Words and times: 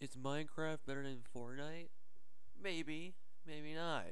Is 0.00 0.16
Minecraft 0.16 0.78
better 0.86 1.02
than 1.02 1.18
Fortnite? 1.36 1.90
Maybe, 2.58 3.16
maybe 3.46 3.74
not. 3.74 4.06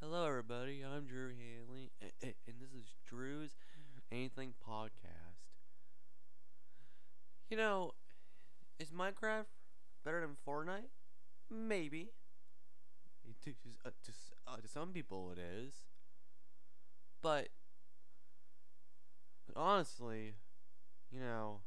Hello, 0.00 0.26
everybody. 0.26 0.82
I'm 0.84 1.06
Drew 1.06 1.28
Hanley, 1.28 1.92
and 2.20 2.34
this 2.60 2.70
is 2.70 2.96
Drew's 3.08 3.56
Anything 4.10 4.54
Podcast. 4.68 5.52
You 7.48 7.56
know, 7.56 7.92
is 8.80 8.90
Minecraft 8.90 9.44
better 10.04 10.22
than 10.22 10.34
Fortnite? 10.44 10.90
Maybe. 11.48 12.10
To, 13.44 13.50
uh, 13.86 13.90
to, 14.04 14.12
uh, 14.48 14.56
to 14.56 14.66
some 14.66 14.88
people, 14.88 15.30
it 15.30 15.38
is. 15.38 15.72
But, 17.22 17.50
but 19.46 19.56
honestly, 19.56 20.34
you 21.12 21.20
know, 21.20 21.60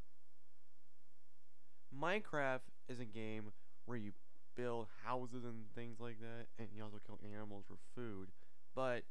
Minecraft 1.98 2.75
is 2.90 3.00
a 3.00 3.06
game 3.06 3.52
where 3.86 3.98
you 3.98 4.12
build 4.56 4.88
houses 5.04 5.44
and 5.44 5.66
things 5.76 6.00
like 6.00 6.20
that, 6.20 6.48
and 6.58 6.70
you 6.76 6.84
also 6.84 6.98
kill 7.06 7.20
animals 7.34 7.66
for 7.68 7.78
food. 7.96 8.30
But 8.74 9.04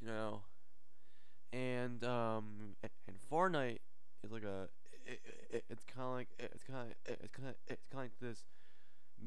you 0.00 0.06
know, 0.06 0.42
and 1.52 2.02
um, 2.04 2.76
and 3.06 3.16
Fortnite 3.30 3.78
is 4.24 4.30
like 4.30 4.44
a, 4.44 4.68
it, 5.06 5.20
it, 5.50 5.64
it's 5.70 5.84
kind 5.84 6.06
of 6.06 6.12
like 6.14 6.28
it's 6.38 6.62
kind 6.62 6.90
of 6.90 7.12
it's 7.20 7.32
kind 7.32 7.48
of 7.48 7.54
it's 7.66 7.86
kind 7.90 8.04
of 8.04 8.10
like 8.10 8.20
this 8.20 8.42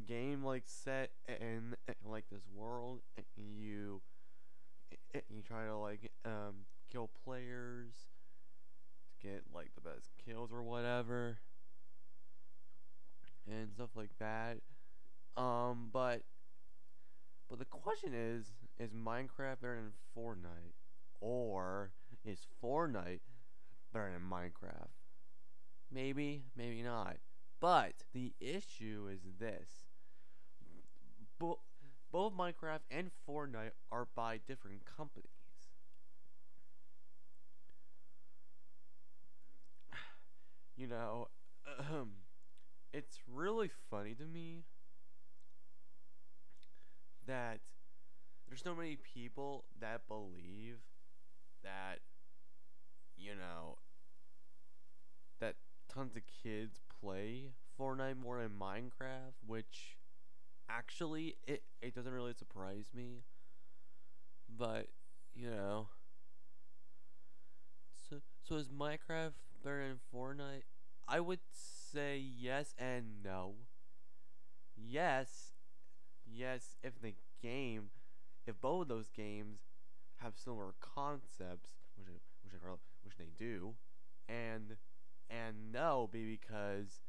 game 0.08 0.44
like 0.44 0.64
set 0.66 1.12
and 1.28 1.76
like 2.08 2.26
this 2.32 2.44
world, 2.56 3.02
and 3.18 3.26
you 3.36 4.02
you 5.30 5.42
try 5.42 5.66
to 5.66 5.76
like 5.76 6.12
um 6.26 6.66
kill 6.92 7.10
players 7.26 7.94
to 9.22 9.28
get 9.28 9.44
like 9.54 9.72
the 9.76 9.82
best 9.82 10.12
kills 10.26 10.52
or 10.52 10.62
whatever 10.62 11.38
and 13.72 13.76
stuff 13.76 13.92
like 13.96 14.12
that. 14.20 14.58
Um, 15.42 15.90
but 15.94 16.24
but 17.50 17.60
the 17.60 17.66
question 17.66 18.14
is, 18.14 18.52
is 18.80 18.92
Minecraft 18.94 19.62
better 19.62 19.76
than 19.76 19.92
Fortnite, 20.18 20.74
or 21.20 21.92
is 22.26 22.40
Fortnite 22.64 23.20
better 23.94 24.12
than 24.14 24.22
Minecraft? 24.30 24.90
Maybe, 25.92 26.46
maybe 26.56 26.82
not. 26.82 27.18
But 27.60 27.94
the 28.14 28.34
issue 28.40 29.08
is 29.12 29.22
this: 29.38 29.70
Bo- 31.40 31.60
both 32.10 32.32
Minecraft 32.34 32.84
and 32.90 33.12
Fortnite 33.28 33.74
are 33.92 34.06
by 34.16 34.38
different 34.38 34.86
companies. 34.86 35.28
You 40.76 40.88
know, 40.88 41.28
it's 42.94 43.20
really 43.32 43.70
funny 43.90 44.14
to 44.16 44.26
me 44.26 44.64
that 47.28 47.60
there's 48.48 48.62
so 48.64 48.76
many 48.76 48.98
people 48.98 49.66
that 49.80 50.08
believe 50.08 50.78
that 51.64 52.00
you 53.18 53.36
know 53.36 53.78
that 55.40 55.56
tons 55.94 56.16
of 56.16 56.22
kids 56.44 56.80
play 57.02 57.52
Fortnite 57.80 58.18
more 58.18 58.42
than 58.42 58.52
Minecraft, 58.60 59.36
which 59.46 59.98
actually 60.70 61.36
it 61.48 61.64
it 61.82 61.96
doesn't 61.96 62.14
really 62.14 62.34
surprise 62.34 62.86
me. 62.94 63.24
But, 64.58 64.88
you 65.34 65.50
know, 65.50 65.88
so 68.10 68.18
so 68.44 68.56
is 68.56 68.70
Minecraft 68.70 69.34
better 69.64 69.88
than 69.88 70.00
Fortnite? 70.14 70.64
I 71.08 71.20
would 71.20 71.40
say 71.92 72.18
yes 72.18 72.74
and 72.78 73.24
no. 73.24 73.54
Yes, 74.76 75.54
yes, 76.26 76.78
if 76.84 77.02
the 77.02 77.14
game, 77.42 77.90
if 78.48 78.60
both 78.62 78.84
of 78.84 78.88
those 78.88 79.10
games 79.10 79.60
have 80.18 80.34
similar 80.38 80.74
concepts, 80.80 81.72
which 81.96 82.08
which 82.44 82.54
which 83.04 83.18
they 83.18 83.32
do, 83.38 83.74
and 84.30 84.78
and 85.30 85.72
no, 85.72 86.10
be 86.12 86.26
because 86.26 87.02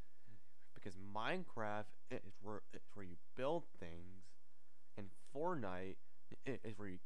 because 0.75 0.97
Minecraft 1.15 1.85
is 2.11 2.35
where 2.43 2.63
it's 2.73 2.89
where 2.95 3.05
you 3.05 3.17
build 3.37 3.65
things, 3.79 4.25
and 4.99 5.09
Fortnite 5.35 5.97
is 6.47 6.79
where 6.79 6.89
you 6.89 6.99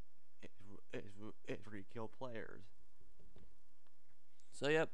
is 0.92 1.66
where 1.66 1.76
you 1.76 1.84
kill 1.92 2.08
players. 2.08 2.64
So 4.52 4.68
yep. 4.68 4.90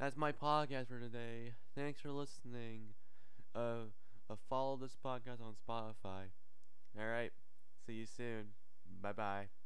That's 0.00 0.16
my 0.16 0.32
podcast 0.32 0.88
for 0.88 0.98
today. 0.98 1.54
Thanks 1.76 2.00
for 2.00 2.10
listening. 2.10 2.94
Uh, 3.54 3.86
uh 4.30 4.36
follow 4.48 4.76
this 4.76 4.96
podcast 5.04 5.40
on 5.42 5.54
Spotify. 5.68 6.30
All 6.98 7.06
right. 7.06 7.32
See 7.86 7.94
you 7.94 8.06
soon. 8.06 8.48
Bye 9.02 9.12
bye. 9.12 9.59